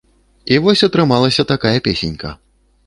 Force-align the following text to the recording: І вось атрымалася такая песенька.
І 0.55 0.57
вось 0.63 0.83
атрымалася 0.89 1.47
такая 1.53 1.77
песенька. 1.91 2.29